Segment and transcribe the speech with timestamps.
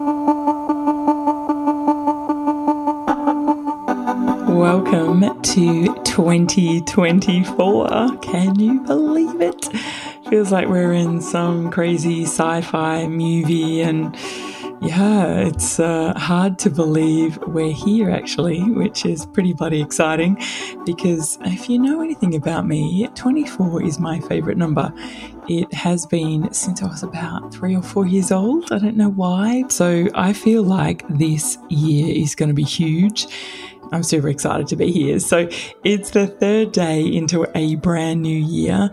[0.00, 0.42] Welcome
[5.42, 8.18] to 2024.
[8.18, 9.64] Can you believe it?
[10.30, 14.16] Feels like we're in some crazy sci fi movie and
[14.80, 20.40] yeah, it's uh, hard to believe we're here actually, which is pretty bloody exciting
[20.86, 24.94] because if you know anything about me, 24 is my favorite number.
[25.48, 28.70] It has been since I was about three or four years old.
[28.70, 29.64] I don't know why.
[29.70, 33.26] So I feel like this year is going to be huge.
[33.90, 35.18] I'm super excited to be here.
[35.20, 35.48] So
[35.84, 38.90] it's the third day into a brand new year.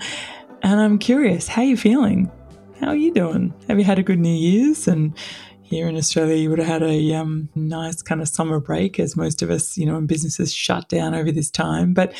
[0.61, 2.31] And I'm curious, how are you feeling?
[2.79, 3.53] How are you doing?
[3.67, 4.87] Have you had a good New Year's?
[4.87, 5.13] And
[5.61, 9.17] here in Australia, you would have had a um, nice kind of summer break, as
[9.17, 11.93] most of us, you know, in businesses shut down over this time.
[11.93, 12.13] But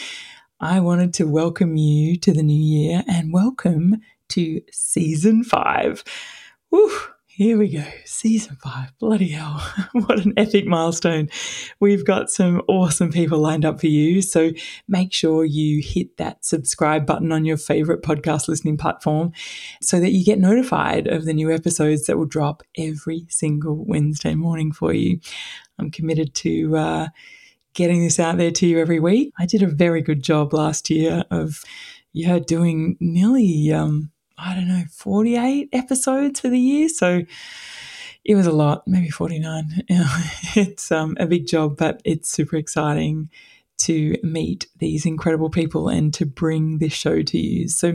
[0.59, 6.04] I wanted to welcome you to the new year and welcome to season five.
[7.38, 8.98] Here we go, season five.
[8.98, 9.62] Bloody hell,
[9.92, 11.28] what an epic milestone.
[11.82, 14.22] We've got some awesome people lined up for you.
[14.22, 14.52] So
[14.88, 19.34] make sure you hit that subscribe button on your favorite podcast listening platform
[19.82, 24.34] so that you get notified of the new episodes that will drop every single Wednesday
[24.34, 25.20] morning for you.
[25.78, 27.08] I'm committed to uh,
[27.73, 29.34] getting this out there to you every week.
[29.38, 31.64] I did a very good job last year of,
[32.14, 36.89] yeah, doing nearly, um, I don't know, 48 episodes for the year.
[36.89, 37.23] So
[38.23, 39.83] it was a lot, maybe 49.
[39.89, 43.30] it's um, a big job, but it's super exciting
[43.77, 47.67] to meet these incredible people and to bring this show to you.
[47.67, 47.94] So,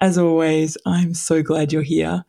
[0.00, 2.24] as always, I'm so glad you're here.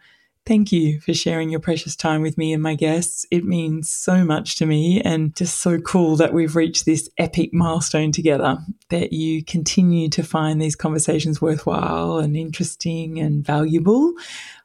[0.46, 3.26] Thank you for sharing your precious time with me and my guests.
[3.32, 7.52] It means so much to me and just so cool that we've reached this epic
[7.52, 14.14] milestone together, that you continue to find these conversations worthwhile and interesting and valuable,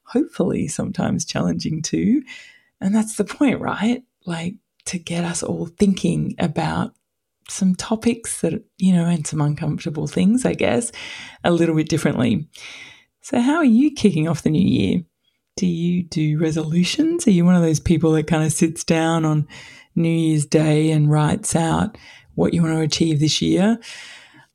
[0.05, 2.23] hopefully sometimes challenging too.
[2.83, 4.03] And that's the point, right?
[4.27, 6.93] Like to get us all thinking about
[7.49, 10.93] some topics that, you know, and some uncomfortable things, I guess,
[11.43, 12.49] a little bit differently.
[13.23, 15.05] So, how are you kicking off the new year?
[15.57, 17.27] Do you do resolutions?
[17.27, 19.47] Are you one of those people that kind of sits down on
[19.95, 21.99] New Year's Day and writes out
[22.35, 23.79] what you want to achieve this year?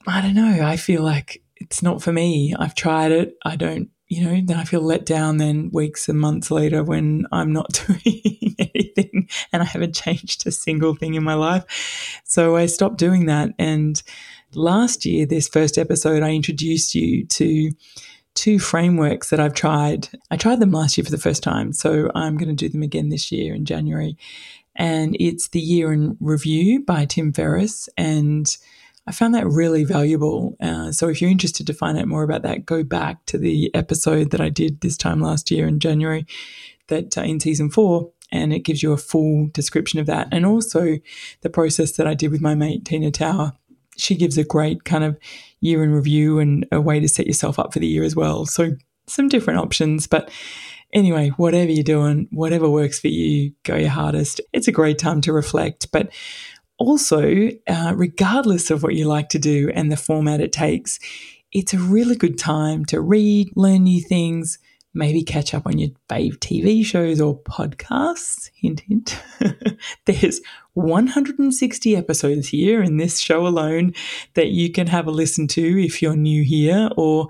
[0.07, 0.66] I don't know.
[0.66, 2.55] I feel like it's not for me.
[2.57, 3.35] I've tried it.
[3.44, 7.25] I don't, you know, then I feel let down then weeks and months later when
[7.31, 12.22] I'm not doing anything and I haven't changed a single thing in my life.
[12.23, 13.50] So I stopped doing that.
[13.57, 14.01] And
[14.53, 17.72] last year, this first episode, I introduced you to
[18.35, 20.09] two frameworks that I've tried.
[20.29, 22.84] I tried them last year for the first time, so I'm going to do them
[22.84, 24.18] again this year in January.
[24.75, 27.90] And it's the Year in Review by Tim Ferriss.
[27.97, 28.46] And
[29.07, 30.57] I found that really valuable.
[30.59, 33.73] Uh, so if you're interested to find out more about that, go back to the
[33.73, 36.28] episode that I did this time last year in January,
[36.88, 40.28] that uh, in season four, and it gives you a full description of that.
[40.31, 40.97] And also
[41.41, 43.53] the process that I did with my mate Tina Tower.
[43.97, 45.17] She gives a great kind of
[45.61, 48.45] year in review and a way to set yourself up for the year as well.
[48.45, 48.72] So,
[49.07, 50.07] some different options.
[50.07, 50.31] But
[50.94, 54.41] anyway, whatever you're doing, whatever works for you, go your hardest.
[54.53, 55.91] It's a great time to reflect.
[55.91, 56.11] But
[56.78, 61.00] also, uh, regardless of what you like to do and the format it takes,
[61.51, 64.59] it's a really good time to read, learn new things,
[64.95, 68.50] maybe catch up on your fave TV shows or podcasts.
[68.56, 69.22] Hint, hint.
[70.06, 70.41] There's
[70.73, 73.94] 160 episodes here in this show alone
[74.34, 77.28] that you can have a listen to if you're new here, or,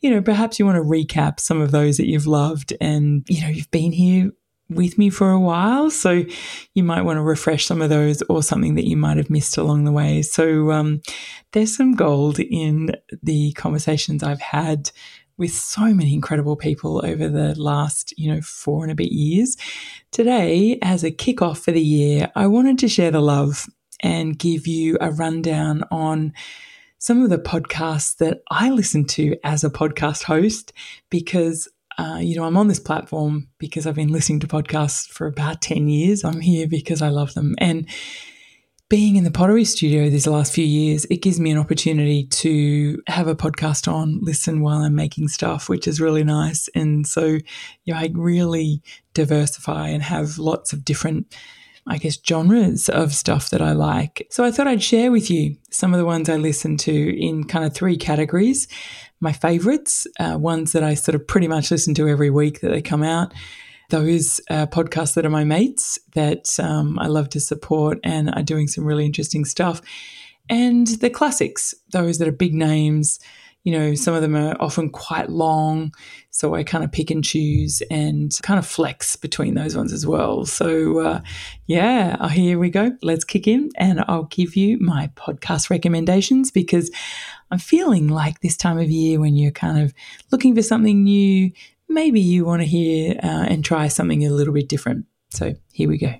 [0.00, 3.42] you know, perhaps you want to recap some of those that you've loved and, you
[3.42, 4.30] know, you've been here
[4.70, 5.90] with me for a while.
[5.90, 6.24] So
[6.74, 9.56] you might want to refresh some of those or something that you might have missed
[9.56, 10.22] along the way.
[10.22, 11.00] So um,
[11.52, 12.90] there's some gold in
[13.22, 14.90] the conversations I've had
[15.38, 19.56] with so many incredible people over the last, you know, four and a bit years.
[20.10, 23.66] Today, as a kickoff for the year, I wanted to share the love
[24.00, 26.32] and give you a rundown on
[26.98, 30.72] some of the podcasts that I listen to as a podcast host
[31.10, 31.68] because
[31.98, 35.60] uh, you know, I'm on this platform because I've been listening to podcasts for about
[35.60, 36.22] 10 years.
[36.22, 37.56] I'm here because I love them.
[37.58, 37.88] And
[38.88, 43.02] being in the pottery studio these last few years, it gives me an opportunity to
[43.06, 46.68] have a podcast on, listen while I'm making stuff, which is really nice.
[46.74, 48.82] And so, you know, I really
[49.12, 51.34] diversify and have lots of different,
[51.86, 54.26] I guess, genres of stuff that I like.
[54.30, 57.44] So I thought I'd share with you some of the ones I listen to in
[57.44, 58.68] kind of three categories.
[59.20, 62.70] My favorites, uh, ones that I sort of pretty much listen to every week that
[62.70, 63.34] they come out
[63.90, 68.42] those uh, podcasts that are my mates that um, I love to support and are
[68.42, 69.80] doing some really interesting stuff.
[70.50, 73.18] And the classics, those that are big names,
[73.64, 75.92] you know, some of them are often quite long.
[76.30, 80.06] So I kind of pick and choose and kind of flex between those ones as
[80.06, 80.46] well.
[80.46, 81.20] So, uh,
[81.66, 82.92] yeah, uh, here we go.
[83.02, 86.90] Let's kick in and I'll give you my podcast recommendations because
[87.50, 89.92] I'm feeling like this time of year when you're kind of
[90.30, 91.50] looking for something new,
[91.88, 95.06] maybe you want to hear uh, and try something a little bit different.
[95.30, 96.14] So here we go.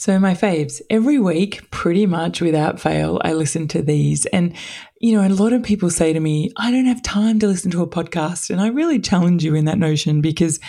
[0.00, 4.26] So, my faves, every week, pretty much without fail, I listen to these.
[4.26, 4.54] And,
[5.00, 7.72] you know, a lot of people say to me, I don't have time to listen
[7.72, 8.50] to a podcast.
[8.50, 10.60] And I really challenge you in that notion because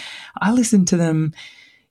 [0.42, 1.36] I listen to them,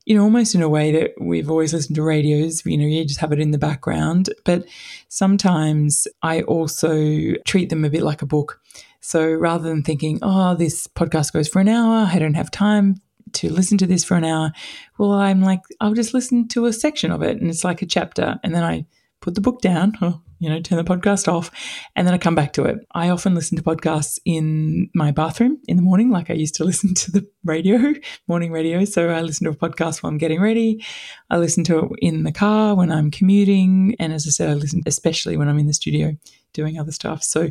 [0.04, 3.04] you know, almost in a way that we've always listened to radios, you know, you
[3.04, 4.30] just have it in the background.
[4.44, 4.66] But
[5.08, 8.60] sometimes I also treat them a bit like a book.
[9.08, 12.96] So rather than thinking, oh, this podcast goes for an hour, I don't have time
[13.32, 14.52] to listen to this for an hour.
[14.98, 17.86] Well, I'm like, I'll just listen to a section of it and it's like a
[17.86, 18.38] chapter.
[18.44, 18.84] And then I
[19.22, 21.50] put the book down or, you know, turn the podcast off
[21.96, 22.86] and then I come back to it.
[22.94, 26.64] I often listen to podcasts in my bathroom in the morning, like I used to
[26.66, 27.94] listen to the radio,
[28.26, 28.84] morning radio.
[28.84, 30.84] So I listen to a podcast while I'm getting ready.
[31.30, 33.96] I listen to it in the car when I'm commuting.
[33.98, 36.14] And as I said, I listen especially when I'm in the studio
[36.52, 37.22] doing other stuff.
[37.22, 37.48] So,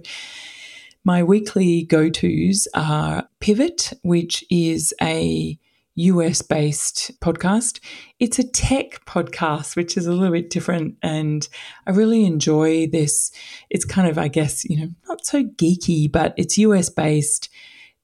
[1.08, 5.58] my weekly go tos are Pivot, which is a
[5.96, 7.80] US based podcast.
[8.20, 10.98] It's a tech podcast, which is a little bit different.
[11.02, 11.48] And
[11.88, 13.32] I really enjoy this.
[13.70, 17.48] It's kind of, I guess, you know, not so geeky, but it's US based.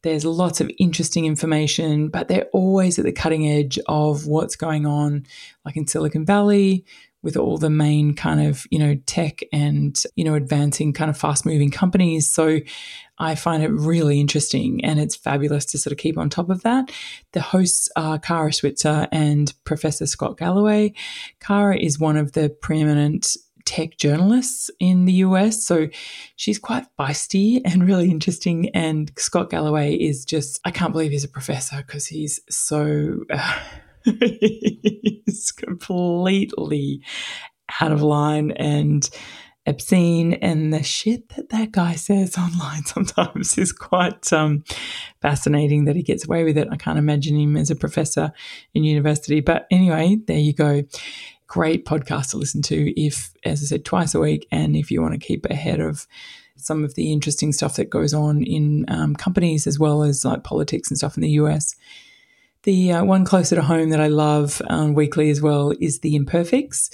[0.03, 4.85] There's lots of interesting information, but they're always at the cutting edge of what's going
[4.85, 5.25] on,
[5.65, 6.85] like in Silicon Valley,
[7.23, 11.17] with all the main kind of, you know, tech and, you know, advancing kind of
[11.17, 12.29] fast moving companies.
[12.29, 12.59] So
[13.17, 16.63] I find it really interesting and it's fabulous to sort of keep on top of
[16.63, 16.91] that.
[17.31, 20.93] The hosts are Kara Swisher and Professor Scott Galloway.
[21.39, 25.65] Kara is one of the preeminent tech journalists in the US.
[25.65, 25.87] So
[26.35, 28.69] she's quite feisty and really interesting.
[28.73, 33.21] And Scott Galloway is just, I can't believe he's a professor because he's so.
[33.29, 33.59] Uh,
[35.25, 37.01] is completely
[37.81, 39.09] out of line and
[39.65, 44.63] obscene and the shit that that guy says online sometimes is quite um,
[45.21, 46.67] fascinating that he gets away with it.
[46.71, 48.31] I can't imagine him as a professor
[48.73, 49.39] in university.
[49.39, 50.83] But anyway, there you go.
[51.47, 54.47] Great podcast to listen to if, as I said, twice a week.
[54.51, 56.07] And if you want to keep ahead of
[56.55, 60.43] some of the interesting stuff that goes on in um, companies as well as like
[60.43, 61.75] politics and stuff in the US.
[62.63, 66.15] The uh, one closer to home that I love um, weekly as well is The
[66.15, 66.89] Imperfects.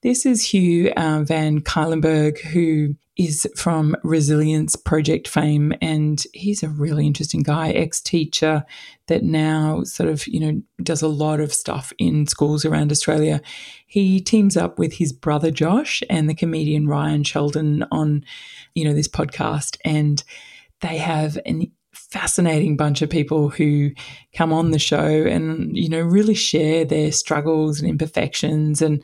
[0.00, 6.70] This is Hugh uh, Van Cuylenburg, who is from Resilience Project fame, and he's a
[6.70, 8.64] really interesting guy, ex teacher
[9.08, 13.42] that now sort of, you know, does a lot of stuff in schools around Australia.
[13.86, 18.24] He teams up with his brother Josh and the comedian Ryan Shelton on,
[18.74, 20.24] you know, this podcast, and
[20.80, 21.70] they have an
[22.10, 23.90] fascinating bunch of people who
[24.34, 28.82] come on the show and you know really share their struggles and imperfections.
[28.82, 29.02] And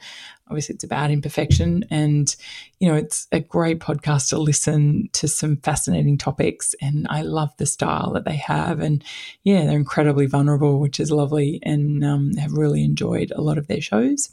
[0.49, 2.35] obviously it's about imperfection and
[2.79, 6.75] you know it's a great podcast to listen to some fascinating topics.
[6.81, 8.81] And i love the style that they have.
[8.81, 9.05] And
[9.44, 13.69] yeah they're incredibly vulnerable which is lovely and um, have really enjoyed a lot of
[13.69, 14.31] their shows.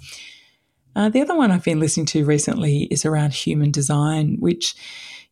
[0.96, 4.76] Uh, the other one i've been listening to recently is around human design which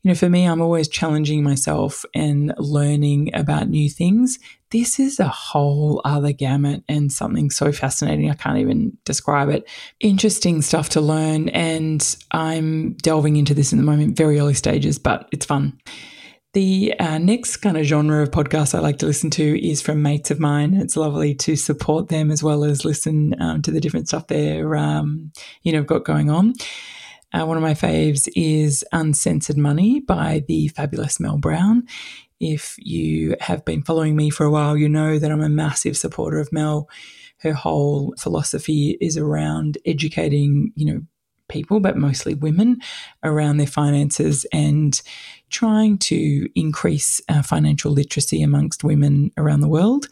[0.03, 4.39] you know, for me, I'm always challenging myself and learning about new things.
[4.71, 8.29] This is a whole other gamut and something so fascinating.
[8.29, 9.69] I can't even describe it.
[9.99, 11.49] Interesting stuff to learn.
[11.49, 15.77] And I'm delving into this in the moment, very early stages, but it's fun.
[16.53, 20.01] The uh, next kind of genre of podcast I like to listen to is from
[20.01, 20.73] mates of mine.
[20.73, 24.75] It's lovely to support them as well as listen um, to the different stuff they're,
[24.75, 25.31] um,
[25.61, 26.53] you know, got going on.
[27.33, 31.87] Uh, one of my faves is Uncensored Money by the fabulous Mel Browne.
[32.41, 35.95] If you have been following me for a while, you know that I'm a massive
[35.95, 36.89] supporter of Mel.
[37.37, 41.01] Her whole philosophy is around educating, you know,
[41.47, 42.79] people, but mostly women,
[43.23, 45.01] around their finances and
[45.49, 50.07] trying to increase uh, financial literacy amongst women around the world.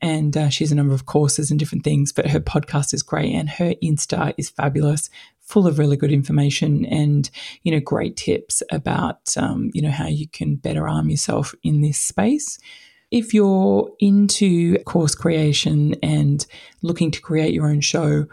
[0.00, 3.02] And uh, she has a number of courses and different things, but her podcast is
[3.02, 5.10] great and her Insta is fabulous
[5.48, 7.30] full of really good information and
[7.62, 11.80] you know great tips about um, you know how you can better arm yourself in
[11.80, 12.58] this space.
[13.10, 16.46] If you're into course creation and
[16.82, 18.26] looking to create your own show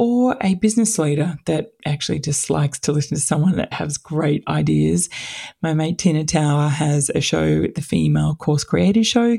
[0.00, 4.42] or a business leader that actually just likes to listen to someone that has great
[4.48, 5.10] ideas.
[5.60, 9.36] My mate Tina Tower has a show, the Female Course Creator Show,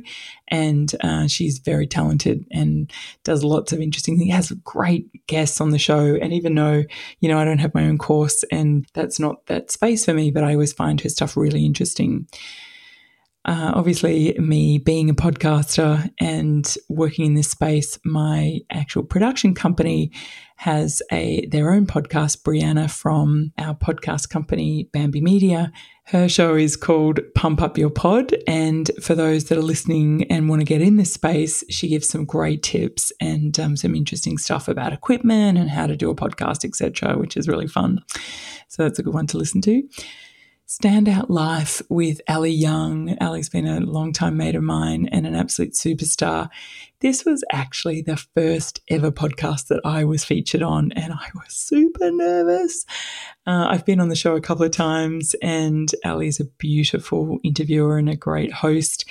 [0.50, 2.92] and uh, she's very talented and
[3.24, 4.32] does lots of interesting things.
[4.32, 6.84] Has great guests on the show, and even though
[7.22, 10.30] you know I don't have my own course and that's not that space for me,
[10.30, 12.28] but I always find her stuff really interesting.
[13.44, 20.12] Uh, obviously, me being a podcaster and working in this space, my actual production company
[20.58, 22.44] has a their own podcast.
[22.44, 25.72] Brianna from our podcast company Bambi Media.
[26.04, 30.48] Her show is called Pump Up Your Pod, and for those that are listening and
[30.48, 34.38] want to get in this space, she gives some great tips and um, some interesting
[34.38, 38.04] stuff about equipment and how to do a podcast, etc., which is really fun.
[38.68, 39.84] So that's a good one to listen to.
[40.72, 43.18] Standout Life with Ali Young.
[43.20, 46.48] Ali's been a long time mate of mine and an absolute superstar.
[47.02, 51.54] This was actually the first ever podcast that I was featured on, and I was
[51.54, 52.86] super nervous.
[53.46, 57.98] Uh, I've been on the show a couple of times, and Ali's a beautiful interviewer
[57.98, 59.04] and a great host.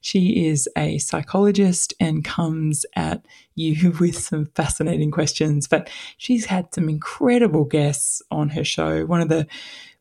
[0.00, 6.72] She is a psychologist and comes at you with some fascinating questions, but she's had
[6.72, 9.04] some incredible guests on her show.
[9.04, 9.48] One of the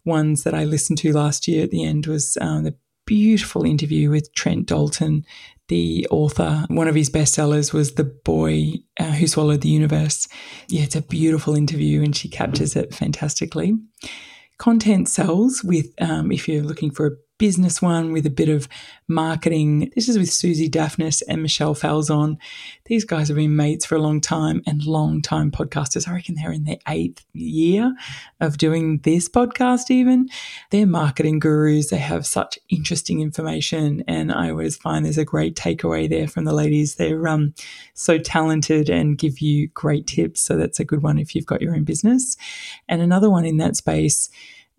[0.07, 4.09] ones that I listened to last year at the end was um, the beautiful interview
[4.09, 5.25] with Trent Dalton,
[5.67, 6.65] the author.
[6.69, 10.27] One of his bestsellers was The Boy uh, Who Swallowed the Universe.
[10.67, 13.77] Yeah, it's a beautiful interview and she captures it fantastically.
[14.57, 18.67] Content sells with, um, if you're looking for a business one with a bit of
[19.07, 19.91] marketing.
[19.95, 22.37] This is with Susie Daphnis and Michelle Falzon.
[22.85, 26.07] These guys have been mates for a long time and long time podcasters.
[26.07, 27.95] I reckon they're in their eighth year
[28.39, 30.29] of doing this podcast, even.
[30.71, 31.89] They're marketing gurus.
[31.89, 34.03] They have such interesting information.
[34.07, 36.95] And I always find there's a great takeaway there from the ladies.
[36.95, 37.53] They're um,
[37.93, 40.41] so talented and give you great tips.
[40.41, 42.35] So that's a good one if you've got your own business.
[42.89, 44.29] And another one in that space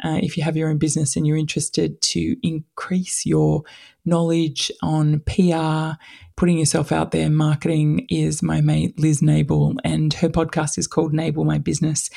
[0.04, 3.62] uh, if you have your own business and you're interested to increase your
[4.04, 6.00] knowledge on PR,
[6.36, 11.12] putting yourself out there, marketing is my mate Liz Nabel, and her podcast is called
[11.12, 12.10] Nabel My Business.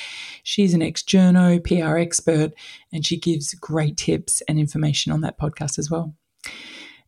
[0.43, 2.53] She's an ex journo PR expert,
[2.93, 6.13] and she gives great tips and information on that podcast as well.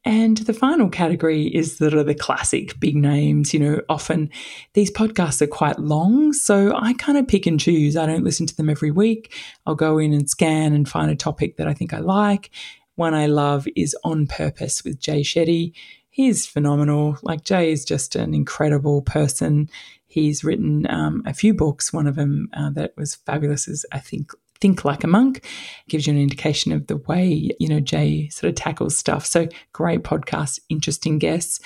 [0.05, 3.53] And the final category is sort of the classic big names.
[3.53, 4.29] You know, often
[4.73, 7.95] these podcasts are quite long, so I kind of pick and choose.
[7.95, 9.33] I don't listen to them every week.
[9.65, 12.49] I'll go in and scan and find a topic that I think I like.
[12.95, 15.73] One I love is On Purpose with Jay Shetty.
[16.09, 17.17] He's phenomenal.
[17.23, 19.69] Like, Jay is just an incredible person.
[20.05, 21.91] He's written um, a few books.
[21.91, 25.45] One of them uh, that was fabulous is, I think, Think Like a Monk.
[25.89, 29.25] gives you an indication of the way, you know, Jay sort of tackles stuff.
[29.25, 31.59] So great podcast, interesting guests.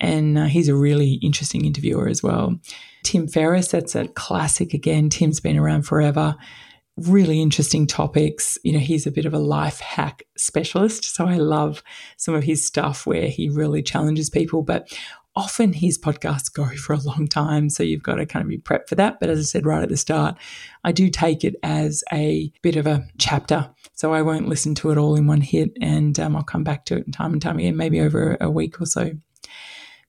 [0.00, 2.58] And uh, he's a really interesting interviewer as well.
[3.04, 5.08] Tim Ferriss, that's a classic again.
[5.10, 6.36] Tim's been around forever
[6.96, 8.58] really interesting topics.
[8.64, 11.04] You know, he's a bit of a life hack specialist.
[11.14, 11.82] So I love
[12.16, 14.62] some of his stuff where he really challenges people.
[14.62, 14.92] But
[15.34, 17.70] often his podcasts go for a long time.
[17.70, 19.20] So you've got to kind of be prepped for that.
[19.20, 20.36] But as I said right at the start,
[20.84, 23.70] I do take it as a bit of a chapter.
[23.94, 26.84] So I won't listen to it all in one hit and um, I'll come back
[26.86, 29.12] to it time and time again, maybe over a week or so.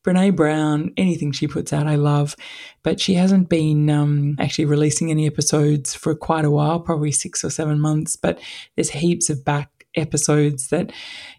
[0.03, 2.35] Brene Brown, anything she puts out, I love,
[2.83, 7.43] but she hasn't been um, actually releasing any episodes for quite a while, probably six
[7.43, 8.17] or seven months.
[8.17, 8.41] But
[8.75, 10.91] there's heaps of back episodes that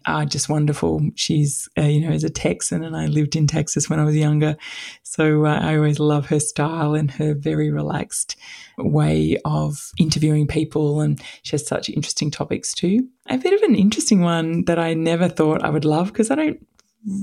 [0.05, 1.01] are just wonderful.
[1.15, 4.15] She's, uh, you know, is a Texan and I lived in Texas when I was
[4.15, 4.55] younger.
[5.03, 8.35] So uh, I always love her style and her very relaxed
[8.77, 11.01] way of interviewing people.
[11.01, 13.07] And she has such interesting topics too.
[13.29, 16.35] A bit of an interesting one that I never thought I would love because I
[16.35, 16.65] don't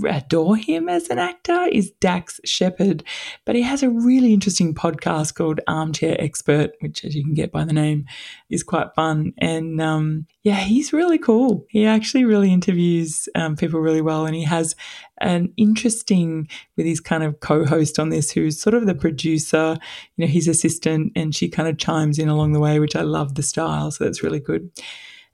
[0.09, 3.05] adore him as an actor is Dax Shepard,
[3.45, 7.53] but he has a really interesting podcast called Armchair Expert, which, as you can get
[7.53, 8.05] by the name,
[8.49, 9.33] is quite fun.
[9.39, 11.67] And um, yeah, he's really cool.
[11.69, 14.77] He actually really interviews um, people really well, and he has
[15.21, 19.79] an interesting with his kind of co-host on this, who's sort of the producer,
[20.17, 23.03] you know, his assistant, and she kind of chimes in along the way, which I
[23.03, 24.71] love the style, so that's really good.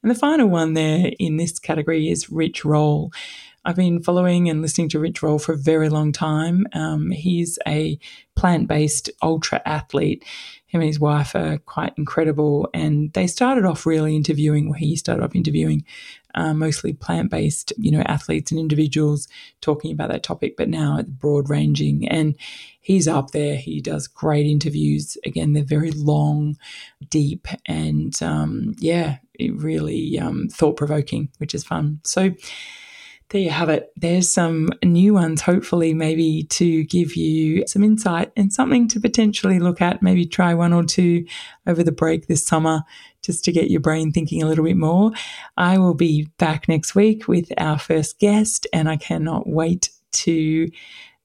[0.02, 3.10] And the final one there in this category is Rich Roll.
[3.64, 6.66] I've been following and listening to Rich Roll for a very long time.
[6.72, 7.98] Um, he's a
[8.34, 10.24] plant based ultra athlete.
[10.66, 12.68] Him and his wife are quite incredible.
[12.72, 15.84] And they started off really interviewing, well, he started off interviewing
[16.34, 19.28] uh, mostly plant based, you know, athletes and individuals
[19.60, 22.08] talking about that topic, but now it's broad ranging.
[22.08, 22.36] And
[22.80, 23.56] he's up there.
[23.56, 25.16] He does great interviews.
[25.26, 26.56] Again, they're very long,
[27.10, 32.00] deep, and um, yeah, really um, thought provoking, which is fun.
[32.04, 32.34] So,
[33.30, 33.92] there you have it.
[33.94, 39.58] There's some new ones, hopefully, maybe to give you some insight and something to potentially
[39.58, 40.02] look at.
[40.02, 41.26] Maybe try one or two
[41.66, 42.84] over the break this summer
[43.22, 45.12] just to get your brain thinking a little bit more.
[45.58, 50.70] I will be back next week with our first guest, and I cannot wait to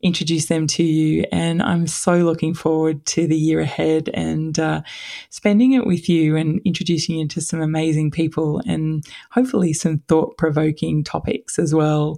[0.04, 1.26] introduce them to you.
[1.32, 4.82] And I'm so looking forward to the year ahead and uh,
[5.30, 10.38] spending it with you and introducing you to some amazing people and hopefully some thought
[10.38, 12.18] provoking topics as well.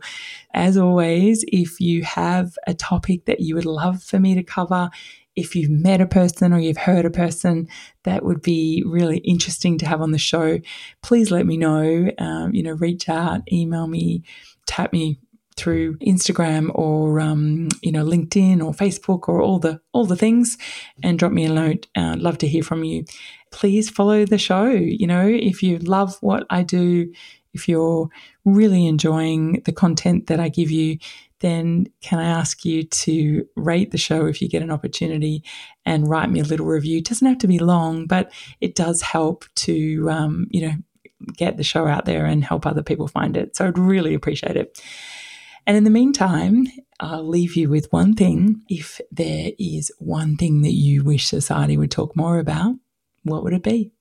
[0.53, 4.89] As always, if you have a topic that you would love for me to cover,
[5.35, 7.67] if you've met a person or you've heard a person
[8.03, 10.59] that would be really interesting to have on the show,
[11.01, 12.09] please let me know.
[12.17, 14.23] Um, you know, reach out, email me,
[14.65, 15.19] tap me
[15.57, 20.57] through Instagram or um, you know LinkedIn or Facebook or all the all the things,
[21.03, 21.87] and drop me a note.
[21.95, 23.05] Uh, I'd love to hear from you.
[23.51, 24.67] Please follow the show.
[24.67, 27.11] You know, if you love what I do,
[27.53, 28.09] if you're
[28.43, 30.97] really enjoying the content that I give you,
[31.39, 35.43] then can I ask you to rate the show if you get an opportunity
[35.85, 36.97] and write me a little review?
[36.97, 38.31] It doesn't have to be long, but
[38.61, 40.73] it does help to, um, you know,
[41.37, 43.55] get the show out there and help other people find it.
[43.55, 44.81] So I'd really appreciate it.
[45.67, 46.67] And in the meantime,
[46.99, 48.61] I'll leave you with one thing.
[48.69, 52.75] If there is one thing that you wish society would talk more about,
[53.23, 53.91] what would it be?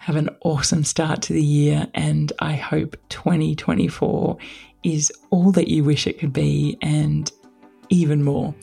[0.00, 4.38] Have an awesome start to the year, and I hope 2024
[4.84, 7.30] is all that you wish it could be and
[7.88, 8.54] even more.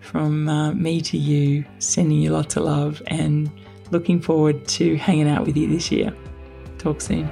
[0.00, 3.50] From uh, me to you, sending you lots of love and
[3.90, 6.14] looking forward to hanging out with you this year.
[6.78, 7.28] Talk soon.